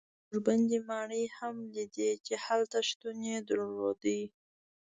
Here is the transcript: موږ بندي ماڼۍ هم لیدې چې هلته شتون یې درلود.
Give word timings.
موږ 0.27 0.39
بندي 0.45 0.79
ماڼۍ 0.89 1.25
هم 1.37 1.55
لیدې 1.75 2.09
چې 2.25 2.33
هلته 2.45 2.77
شتون 2.89 3.17
یې 3.29 3.37
درلود. 3.49 4.03